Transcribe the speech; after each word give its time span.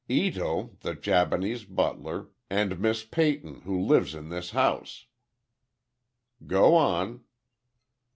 "Ito, 0.09 0.77
the 0.79 0.95
Japanese 0.95 1.63
butler, 1.63 2.29
and 2.49 2.79
Miss 2.79 3.03
Peyton, 3.05 3.61
who 3.65 3.79
lives 3.79 4.15
in 4.15 4.29
this 4.29 4.49
house." 4.49 5.05
"Go 6.47 6.73
on." 6.73 7.23